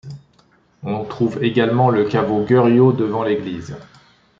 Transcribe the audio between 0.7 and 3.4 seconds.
On trouve également le caveau Gœuriot, devant